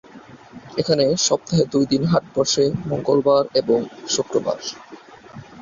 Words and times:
এখানে 0.77 1.05
সপ্তাহে 1.27 1.63
দুইদিন 1.73 2.03
হাট 2.05 2.25
বসে, 2.35 2.65
মঙ্গলবার 2.89 3.43
এবং 3.61 3.79
শুক্রবার। 4.07 4.57